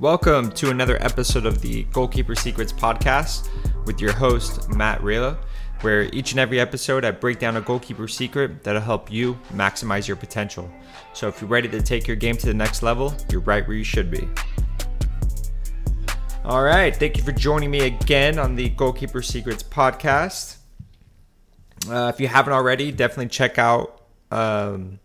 [0.00, 3.50] Welcome to another episode of the Goalkeeper Secrets podcast
[3.84, 5.36] with your host, Matt Rayla,
[5.82, 10.08] where each and every episode I break down a goalkeeper secret that'll help you maximize
[10.08, 10.70] your potential.
[11.12, 13.76] So if you're ready to take your game to the next level, you're right where
[13.76, 14.26] you should be.
[16.46, 20.56] All right, thank you for joining me again on the Goalkeeper Secrets podcast.
[21.90, 24.98] Uh, if you haven't already, definitely check out um,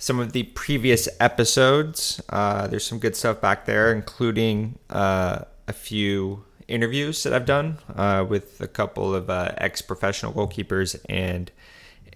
[0.00, 2.22] some of the previous episodes.
[2.30, 7.76] Uh, there's some good stuff back there, including uh, a few interviews that I've done
[7.94, 11.52] uh, with a couple of uh, ex-professional goalkeepers and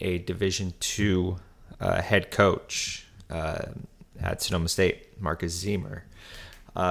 [0.01, 1.37] a Division two
[1.79, 6.03] uh, head coach at Sonoma State, Marcus Ziemer.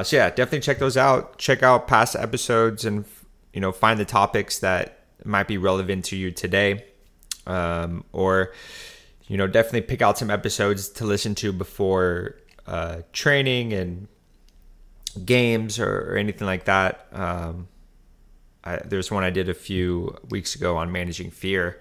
[0.03, 1.39] so yeah, definitely check those out.
[1.39, 3.05] Check out past episodes and
[3.51, 6.85] you know find the topics that might be relevant to you today
[7.47, 8.51] um, or
[9.33, 12.35] you know definitely pick out some episodes to listen to before
[12.67, 14.07] uh, training and
[15.25, 17.07] games or, or anything like that.
[17.11, 17.67] Um,
[18.63, 21.79] I, there's one I did a few weeks ago on managing fear.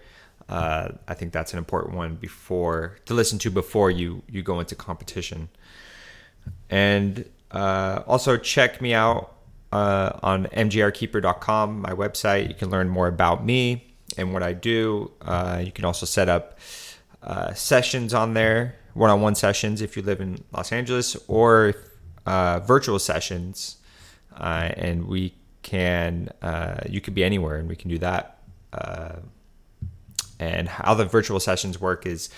[0.48, 4.58] Uh, I think that's an important one before to listen to before you you go
[4.58, 5.50] into competition.
[6.70, 9.36] And uh, also check me out
[9.72, 12.48] uh, on mgrkeeper.com, my website.
[12.48, 15.10] You can learn more about me and what I do.
[15.20, 16.58] Uh, you can also set up
[17.22, 21.74] uh, sessions on there, one on one sessions if you live in Los Angeles, or
[22.26, 23.76] uh, virtual sessions.
[24.36, 28.38] Uh, and we can, uh, you could be anywhere and we can do that.
[28.72, 29.16] Uh,
[30.40, 32.30] and how the virtual sessions work is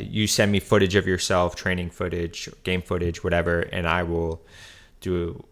[0.00, 4.42] you send me footage of yourself, training footage, game footage, whatever, and I will
[5.00, 5.44] do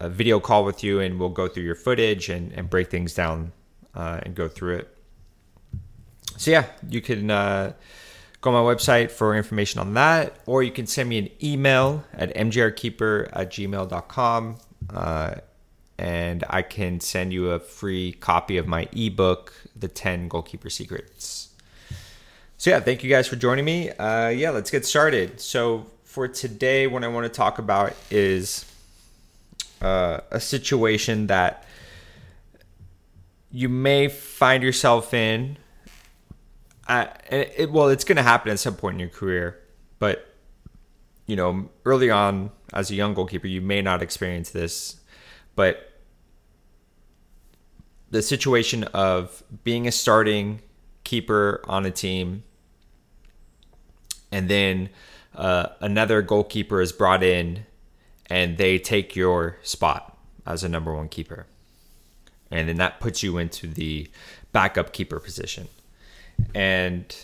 [0.00, 3.14] a video call with you and we'll go through your footage and, and break things
[3.14, 3.52] down
[3.94, 4.96] uh, and go through it.
[6.40, 7.74] So yeah, you can uh,
[8.40, 12.02] go on my website for information on that, or you can send me an email
[12.14, 14.56] at mgrkeeper at gmail.com.
[14.88, 15.34] Uh,
[15.98, 21.50] and I can send you a free copy of my ebook, The 10 Goalkeeper Secrets.
[22.56, 23.90] So, yeah, thank you guys for joining me.
[23.90, 25.42] Uh, yeah, let's get started.
[25.42, 28.64] So, for today, what I want to talk about is
[29.82, 31.66] uh, a situation that
[33.52, 35.58] you may find yourself in.
[36.90, 39.60] It, well, it's going to happen at some point in your career,
[39.98, 40.34] but
[41.26, 45.00] you know, early on as a young goalkeeper, you may not experience this,
[45.54, 45.92] but
[48.10, 50.60] the situation of being a starting
[51.04, 52.42] keeper on a team
[54.32, 54.88] and then
[55.34, 57.64] uh, another goalkeeper is brought in
[58.26, 61.46] and they take your spot as a number one keeper
[62.50, 64.08] and then that puts you into the
[64.52, 65.68] backup keeper position.
[66.54, 67.14] And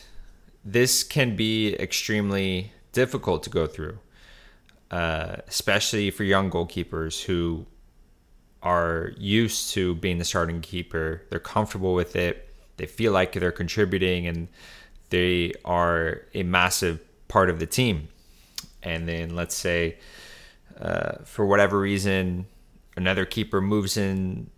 [0.65, 3.99] this can be extremely difficult to go through,
[4.91, 7.67] uh, especially for young goalkeepers who
[8.63, 11.23] are used to being the starting keeper.
[11.31, 12.53] They're comfortable with it.
[12.79, 14.49] They feel like they're contributing and
[15.11, 18.09] they are a massive part of the team.
[18.83, 19.99] And then let's say,
[20.81, 22.47] uh, for whatever reason,
[22.97, 24.51] another keeper moves in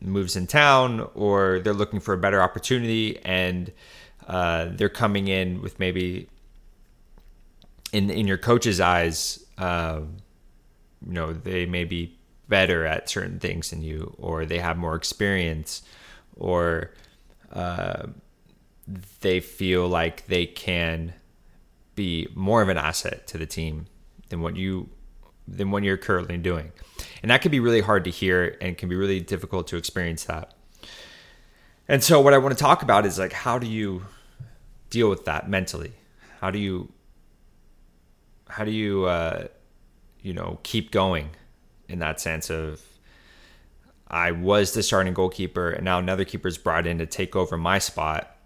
[0.00, 3.72] moves in town or they're looking for a better opportunity and
[4.26, 6.28] uh, they're coming in with maybe
[7.92, 10.00] in in your coach's eyes uh,
[11.06, 12.18] you know they may be
[12.48, 15.82] better at certain things than you or they have more experience
[16.36, 16.92] or
[17.52, 18.06] uh,
[19.20, 21.14] they feel like they can
[21.94, 23.86] be more of an asset to the team
[24.28, 24.88] than what you
[25.46, 26.72] than what you're currently doing.
[27.22, 30.24] And that can be really hard to hear and can be really difficult to experience
[30.24, 30.54] that.
[31.92, 34.06] And so what I want to talk about is like how do you
[34.88, 35.92] deal with that mentally?
[36.40, 36.90] How do you
[38.48, 39.48] how do you uh,
[40.22, 41.28] you know keep going
[41.90, 42.80] in that sense of
[44.08, 47.58] I was the starting goalkeeper and now another keeper is brought in to take over
[47.58, 48.38] my spot.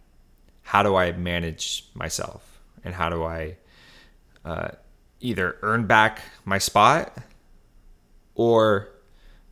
[0.63, 3.59] How do I manage myself and how do I
[4.45, 4.71] uh,
[5.21, 7.17] either earn back my spot
[8.35, 8.89] or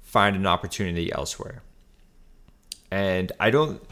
[0.03, 1.63] find an opportunity elsewhere.
[2.91, 3.83] And I don't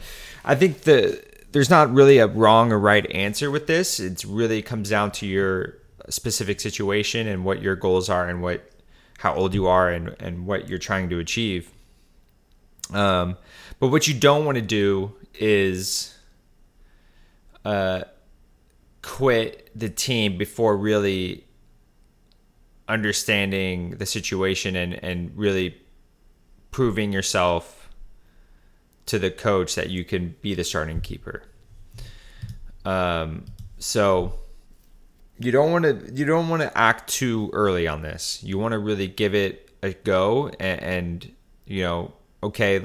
[0.45, 3.99] I think the there's not really a wrong or right answer with this.
[3.99, 5.77] It really comes down to your
[6.09, 8.69] specific situation and what your goals are and what
[9.19, 11.71] how old you are and, and what you're trying to achieve.
[12.91, 13.37] Um,
[13.79, 16.17] but what you don't want to do is
[17.63, 18.01] uh,
[19.01, 21.45] quit the team before really
[22.89, 25.77] understanding the situation and and really
[26.71, 27.82] proving yourself
[29.05, 31.43] to the coach that you can be the starting keeper.
[32.85, 33.45] Um,
[33.77, 34.33] so
[35.39, 38.41] you don't want to you don't want to act too early on this.
[38.43, 41.31] You want to really give it a go and, and
[41.65, 42.83] you know, okay,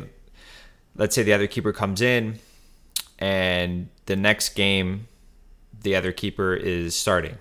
[0.96, 2.38] let's say the other keeper comes in
[3.18, 5.08] and the next game
[5.82, 7.38] the other keeper is starting.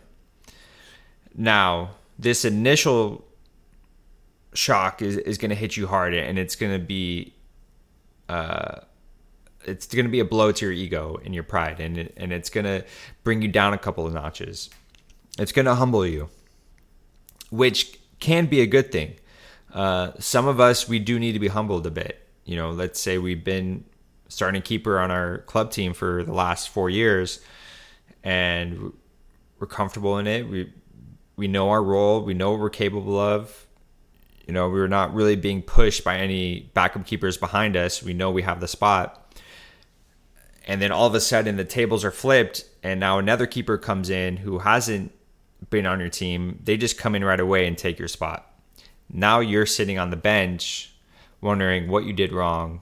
[1.35, 3.25] Now, this initial
[4.53, 7.33] shock is, is going to hit you hard and it's going to be
[8.29, 8.81] uh,
[9.65, 12.31] it's going to be a blow to your ego and your pride and it, and
[12.31, 12.85] it's going to
[13.24, 14.69] bring you down a couple of notches.
[15.38, 16.29] It's going to humble you
[17.50, 19.15] which can be a good thing.
[19.74, 22.27] Uh, some of us we do need to be humbled a bit.
[22.45, 23.83] You know let's say we've been
[24.30, 27.39] starting keeper on our club team for the last four years
[28.23, 28.94] and
[29.59, 30.47] we're comfortable in it.
[30.47, 30.73] We
[31.35, 32.23] we know our role.
[32.23, 33.66] We know what we're capable of
[34.47, 38.01] you know, we were not really being pushed by any backup keepers behind us.
[38.01, 39.35] We know we have the spot.
[40.65, 44.09] And then all of a sudden the tables are flipped and now another keeper comes
[44.09, 45.11] in who hasn't
[45.69, 46.59] been on your team.
[46.63, 48.49] They just come in right away and take your spot.
[49.09, 50.94] Now you're sitting on the bench
[51.41, 52.81] wondering what you did wrong.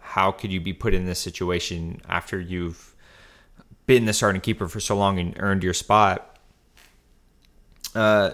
[0.00, 2.96] How could you be put in this situation after you've
[3.86, 6.36] been the starting keeper for so long and earned your spot?
[7.94, 8.32] Uh,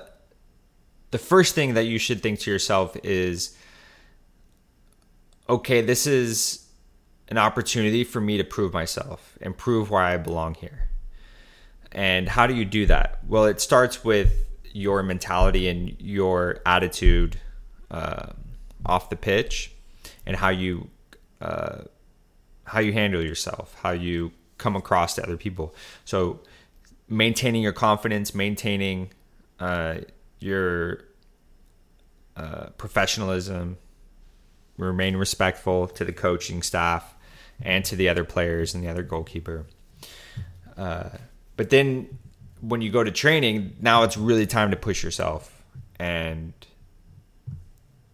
[1.16, 3.56] the first thing that you should think to yourself is
[5.48, 6.66] okay, this is
[7.28, 10.90] an opportunity for me to prove myself and prove why I belong here.
[11.90, 13.20] And how do you do that?
[13.26, 14.30] Well, it starts with
[14.74, 17.40] your mentality and your attitude
[17.90, 18.32] uh,
[18.84, 19.72] off the pitch,
[20.26, 20.90] and how you
[21.40, 21.78] uh,
[22.64, 25.74] how you handle yourself, how you come across to other people.
[26.04, 26.40] So,
[27.08, 29.12] maintaining your confidence, maintaining
[29.58, 30.00] uh,
[30.38, 31.04] your
[32.36, 33.78] uh, professionalism,
[34.76, 37.14] remain respectful to the coaching staff
[37.62, 39.66] and to the other players and the other goalkeeper.
[40.76, 41.08] Uh,
[41.56, 42.18] but then
[42.60, 45.52] when you go to training, now it's really time to push yourself
[45.98, 46.52] and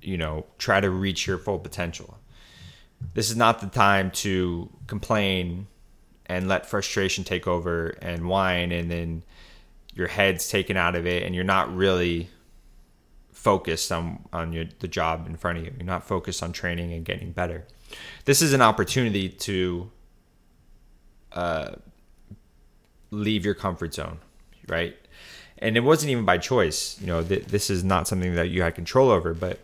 [0.01, 2.19] you know try to reach your full potential.
[3.15, 5.67] This is not the time to complain
[6.27, 9.25] and let frustration take over and whine and then
[9.94, 12.29] your head's taken out of it and you're not really
[13.33, 15.73] focused on on your the job in front of you.
[15.77, 17.67] You're not focused on training and getting better.
[18.25, 19.91] This is an opportunity to
[21.33, 21.73] uh,
[23.11, 24.19] leave your comfort zone,
[24.69, 24.97] right?
[25.59, 27.00] And it wasn't even by choice.
[27.00, 29.35] You know, th- this is not something that you had control over.
[29.35, 29.61] But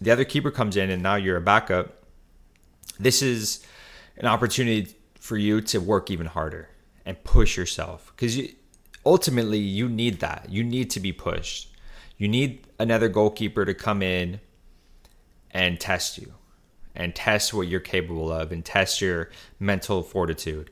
[0.00, 2.04] the other keeper comes in, and now you're a backup.
[2.98, 3.64] This is
[4.16, 6.68] an opportunity for you to work even harder
[7.04, 8.52] and push yourself because you,
[9.04, 10.46] ultimately you need that.
[10.50, 11.70] You need to be pushed
[12.20, 14.40] you need another goalkeeper to come in
[15.50, 16.34] and test you
[16.94, 20.70] and test what you're capable of and test your mental fortitude.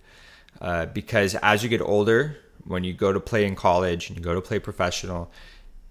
[0.61, 4.23] Uh, because as you get older, when you go to play in college and you
[4.23, 5.33] go to play professional,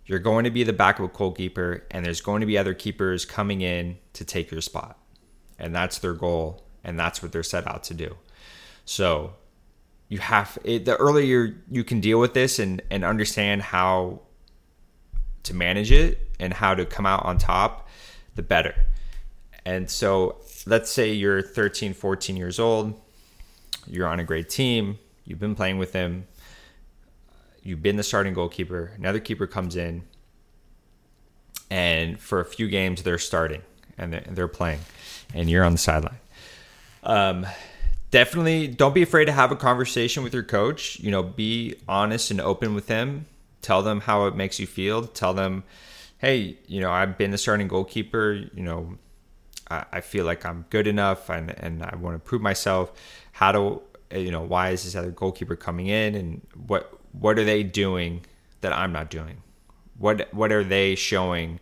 [0.05, 3.61] you're going to be the backup goalkeeper, and there's going to be other keepers coming
[3.61, 4.99] in to take your spot.
[5.57, 8.15] And that's their goal, and that's what they're set out to do.
[8.85, 9.33] So
[10.09, 14.21] you have it, the earlier you can deal with this and, and understand how
[15.43, 17.87] to manage it and how to come out on top,
[18.35, 18.75] the better.
[19.65, 22.99] And so let's say you're 13, 14 years old,
[23.85, 26.27] you're on a great team, you've been playing with them,
[27.63, 30.03] you've been the starting goalkeeper, another keeper comes in,
[31.69, 33.61] and for a few games they're starting
[33.97, 34.79] and they're playing,
[35.33, 36.19] and you're on the sideline.
[37.03, 37.45] Um,
[38.11, 40.99] definitely don't be afraid to have a conversation with your coach.
[40.99, 43.25] You know, be honest and open with him
[43.67, 45.05] tell them how it makes you feel.
[45.05, 45.63] Tell them,
[46.19, 48.33] hey, you know, I've been the starting goalkeeper.
[48.53, 48.97] You know,
[49.69, 52.91] I, I feel like I'm good enough, and and I want to prove myself.
[53.33, 54.41] How do you know?
[54.41, 58.25] Why is this other goalkeeper coming in, and what what are they doing
[58.61, 59.41] that I'm not doing?
[59.97, 61.59] What what are they showing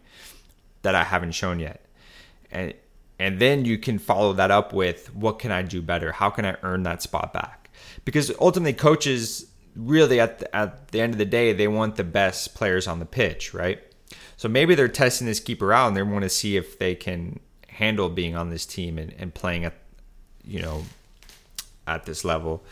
[0.84, 1.84] that I haven't shown yet?
[2.52, 2.74] And
[3.20, 6.12] and then you can follow that up with what can I do better?
[6.12, 7.70] How can I earn that spot back?
[8.04, 12.04] Because ultimately, coaches really at the, at the end of the day, they want the
[12.04, 13.82] best players on the pitch, right?
[14.38, 17.40] So maybe they're testing this keeper out and they want to see if they can
[17.70, 19.74] handle being on this team and, and playing at,
[20.44, 20.84] you know,
[21.88, 22.64] at this level.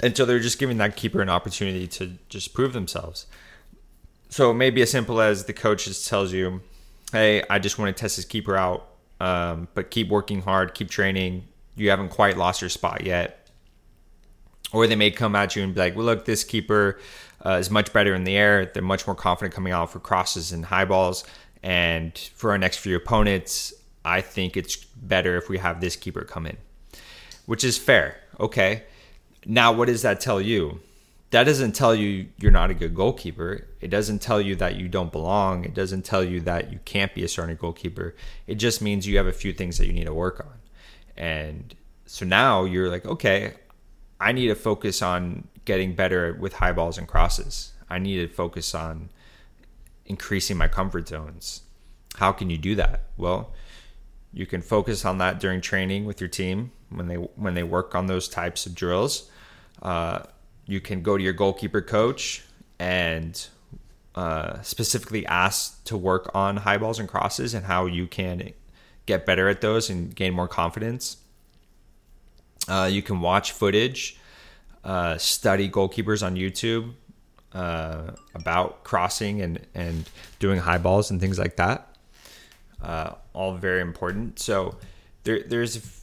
[0.00, 3.26] And so they're just giving that keeper an opportunity to just prove themselves.
[4.28, 6.60] So maybe as simple as the coach just tells you,
[7.12, 8.88] hey, I just want to test this keeper out,
[9.20, 11.46] um, but keep working hard, keep training.
[11.76, 13.44] You haven't quite lost your spot yet
[14.74, 16.98] or they may come at you and be like, well, look, this keeper
[17.46, 18.66] uh, is much better in the air.
[18.66, 21.24] They're much more confident coming out for crosses and high balls.
[21.62, 23.72] And for our next few opponents,
[24.04, 26.56] I think it's better if we have this keeper come in,
[27.46, 28.16] which is fair.
[28.40, 28.82] Okay.
[29.46, 30.80] Now, what does that tell you?
[31.34, 33.66] That doesn't tell you you're not a good goalkeeper.
[33.80, 35.64] It doesn't tell you that you don't belong.
[35.64, 38.14] It doesn't tell you that you can't be a starting goalkeeper.
[38.46, 40.54] It just means you have a few things that you need to work on.
[41.16, 41.74] And
[42.06, 43.54] so now you're like, okay,
[44.20, 47.72] I need to focus on getting better with high balls and crosses.
[47.90, 49.10] I need to focus on
[50.06, 51.62] increasing my comfort zones.
[52.14, 53.06] How can you do that?
[53.16, 53.52] Well,
[54.32, 57.96] you can focus on that during training with your team when they when they work
[57.96, 59.28] on those types of drills.
[59.82, 60.20] Uh,
[60.66, 62.44] you can go to your goalkeeper coach
[62.78, 63.48] and
[64.14, 68.52] uh, specifically ask to work on high balls and crosses and how you can
[69.06, 71.18] get better at those and gain more confidence.
[72.68, 74.16] Uh, you can watch footage,
[74.84, 76.92] uh, study goalkeepers on YouTube
[77.52, 81.96] uh, about crossing and, and doing high balls and things like that.
[82.82, 84.38] Uh, all very important.
[84.38, 84.76] So
[85.24, 86.02] there, there's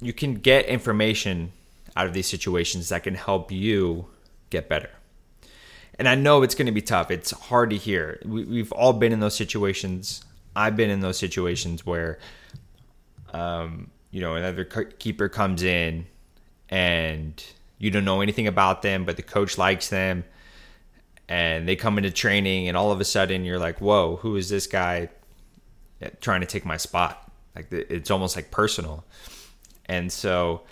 [0.00, 1.52] you can get information
[1.96, 4.06] out of these situations that can help you
[4.50, 4.90] get better.
[5.98, 7.10] And I know it's going to be tough.
[7.10, 8.20] It's hard to hear.
[8.24, 10.24] We, have all been in those situations.
[10.56, 12.18] I've been in those situations where,
[13.32, 16.06] um, you know, another keeper comes in
[16.68, 17.44] and
[17.78, 20.24] you don't know anything about them, but the coach likes them
[21.28, 24.48] and they come into training and all of a sudden you're like, whoa, who is
[24.48, 25.08] this guy
[26.20, 27.30] trying to take my spot?
[27.54, 29.04] Like it's almost like personal.
[29.86, 30.62] And so,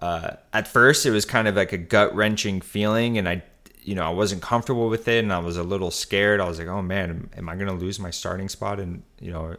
[0.00, 3.42] uh, at first it was kind of like a gut wrenching feeling and I
[3.82, 6.40] you know I wasn't comfortable with it and I was a little scared.
[6.40, 8.78] I was like oh man am I gonna lose my starting spot?
[8.80, 9.56] And you know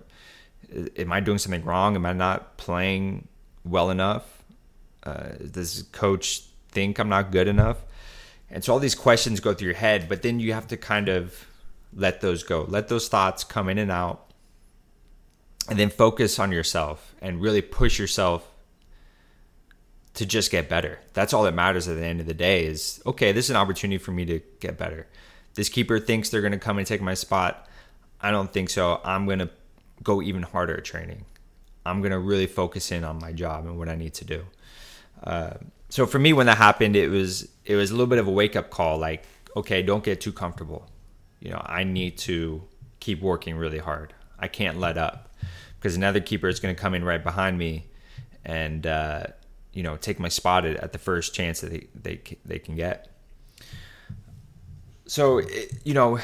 [0.98, 1.96] am I doing something wrong?
[1.96, 3.28] Am I not playing
[3.66, 4.44] well enough?
[5.04, 7.78] Uh, does coach think I'm not good enough?
[8.50, 11.10] And so all these questions go through your head but then you have to kind
[11.10, 11.46] of
[11.94, 12.66] let those go.
[12.68, 14.32] Let those thoughts come in and out
[15.68, 18.50] and then focus on yourself and really push yourself
[20.16, 21.00] to just get better.
[21.14, 23.56] That's all that matters at the end of the day is okay, this is an
[23.56, 25.08] opportunity for me to get better.
[25.56, 27.68] This keeper thinks they're going to come and take my spot.
[28.22, 29.02] I don't think so.
[29.04, 29.50] I'm going to
[30.04, 31.26] go even harder at training.
[31.86, 34.46] I'm going to really focus in on my job and what I need to do.
[35.24, 35.54] Uh,
[35.90, 38.32] so for me, when that happened, it was it was a little bit of a
[38.32, 38.98] wake up call.
[38.98, 39.24] Like,
[39.56, 40.88] okay, don't get too comfortable.
[41.40, 42.62] You know, I need to
[43.00, 44.14] keep working really hard.
[44.38, 45.34] I can't let up
[45.78, 47.86] because another keeper is going to come in right behind me,
[48.46, 49.24] and uh,
[49.74, 52.76] you know take my spot at, at the first chance that they they they can
[52.76, 53.10] get.
[55.06, 55.42] So
[55.84, 56.20] you know,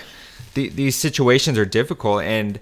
[0.54, 2.60] the, these situations are difficult, and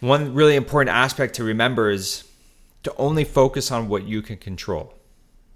[0.00, 2.24] one really important aspect to remember is
[2.84, 4.94] to only focus on what you can control.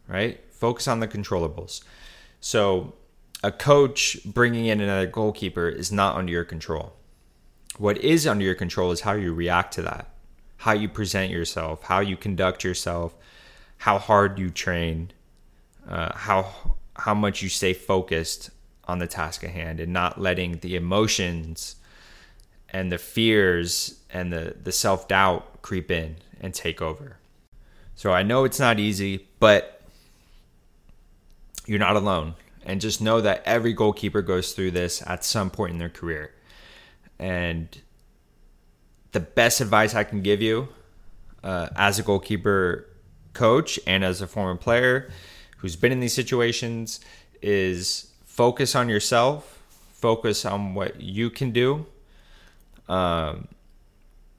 [0.09, 1.85] Right, focus on the controllables.
[2.41, 2.95] So
[3.43, 6.93] a coach bringing in another goalkeeper is not under your control.
[7.79, 10.09] What is under your control is how you react to that,
[10.59, 13.15] how you present yourself, how you conduct yourself,
[13.81, 15.11] how hard you train,
[15.89, 18.51] uh, how how much you stay focused
[18.85, 21.77] on the task at hand, and not letting the emotions
[22.69, 27.17] and the fears and the the self doubt creep in and take over.
[27.95, 29.81] So I know it's not easy, but
[31.65, 32.35] you're not alone.
[32.67, 36.35] And just know that every goalkeeper goes through this at some point in their career.
[37.19, 37.67] And
[39.13, 40.69] the best advice I can give you
[41.43, 42.90] uh, as a goalkeeper
[43.33, 45.11] coach and as a former player
[45.59, 47.01] who's been in these situations
[47.43, 51.87] is focus on yourself, focus on what you can do.
[52.89, 53.49] Um,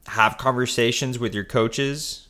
[0.07, 2.27] have conversations with your coaches,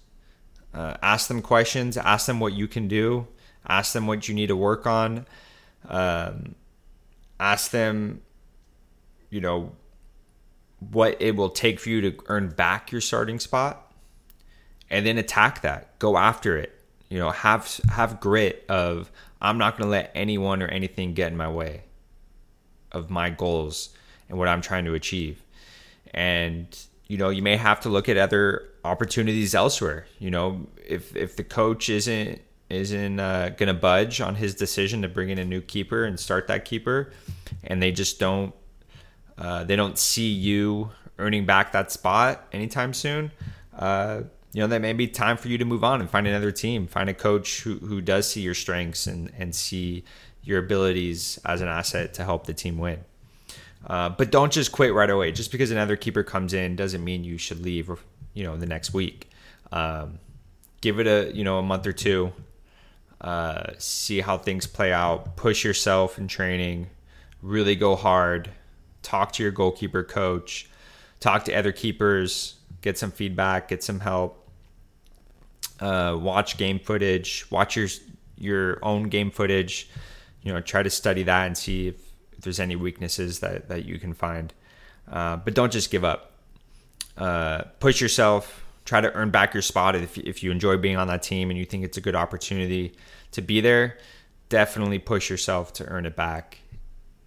[0.74, 3.28] uh, ask them questions, ask them what you can do,
[3.68, 5.26] ask them what you need to work on,
[5.88, 6.56] um,
[7.40, 8.22] ask them,
[9.30, 9.72] you know,
[10.92, 13.91] what it will take for you to earn back your starting spot
[14.92, 15.98] and then attack that.
[15.98, 16.78] Go after it.
[17.10, 21.32] You know, have have grit of I'm not going to let anyone or anything get
[21.32, 21.84] in my way
[22.92, 23.90] of my goals
[24.30, 25.44] and what I'm trying to achieve.
[26.14, 26.68] And
[27.08, 30.06] you know, you may have to look at other opportunities elsewhere.
[30.20, 35.02] You know, if if the coach isn't isn't uh, going to budge on his decision
[35.02, 37.12] to bring in a new keeper and start that keeper,
[37.64, 38.54] and they just don't
[39.38, 43.32] uh, they don't see you earning back that spot anytime soon.
[43.78, 44.22] Uh,
[44.54, 46.88] you know that may be time for you to move on and find another team.
[46.88, 50.04] Find a coach who, who does see your strengths and, and see
[50.44, 53.00] your abilities as an asset to help the team win.
[53.86, 55.32] Uh, but don't just quit right away.
[55.32, 57.90] Just because another keeper comes in doesn't mean you should leave
[58.34, 59.30] you know the next week.
[59.72, 60.20] Um,
[60.82, 62.34] give it a you know a month or two
[63.22, 65.36] uh, see how things play out.
[65.38, 66.90] Push yourself in training.
[67.42, 68.50] Really go hard.
[69.04, 70.70] Talk to your goalkeeper coach.
[71.20, 72.56] Talk to other keepers.
[72.82, 73.68] Get some feedback.
[73.68, 74.41] Get some help
[75.82, 77.90] uh, watch game footage, watch your
[78.38, 79.90] your own game footage,
[80.42, 81.96] you know, try to study that and see if,
[82.32, 84.54] if there's any weaknesses that, that you can find.
[85.12, 86.32] Uh, but don't just give up.
[87.18, 88.66] Uh, push yourself.
[88.84, 91.60] Try to earn back your spot if, if you enjoy being on that team and
[91.60, 92.96] you think it's a good opportunity
[93.32, 94.00] to be there.
[94.50, 96.58] Definitely push yourself to earn it back.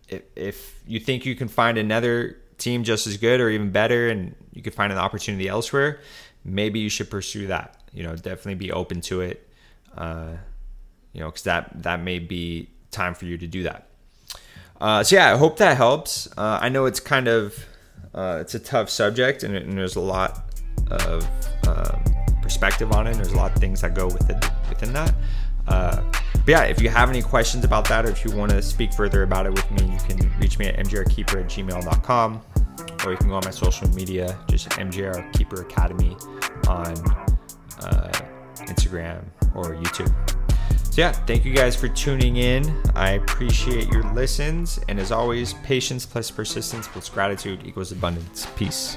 [0.09, 4.09] If, if you think you can find another team just as good or even better
[4.09, 6.01] and you could find an opportunity elsewhere,
[6.45, 7.77] maybe you should pursue that.
[7.93, 9.49] You know, definitely be open to it.
[9.97, 10.33] Uh,
[11.13, 13.89] you know, because that that may be time for you to do that.
[14.81, 16.27] Uh, so yeah, I hope that helps.
[16.37, 17.65] Uh, I know it's kind of
[18.15, 20.53] uh, it's a tough subject, and, and there's a lot
[20.91, 21.27] of
[21.67, 22.03] um,
[22.43, 23.15] perspective on it.
[23.15, 25.15] There's a lot of things that go within within that.
[25.67, 28.61] Uh, but yeah, if you have any questions about that, or if you want to
[28.61, 32.43] speak further about it with me, you can reach me at mgrkeeper at gmail.com,
[33.05, 36.17] or you can go on my social media, just MJR Keeper Academy
[36.69, 36.93] on
[37.81, 38.11] uh,
[38.57, 40.13] Instagram or YouTube.
[40.95, 42.81] So, yeah, thank you guys for tuning in.
[42.95, 44.79] I appreciate your listens.
[44.89, 48.47] And as always, patience plus persistence plus gratitude equals abundance.
[48.57, 48.97] Peace.